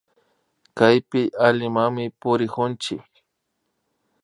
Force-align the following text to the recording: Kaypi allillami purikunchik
Kaypi 0.77 1.21
allillami 1.45 2.05
purikunchik 2.19 3.07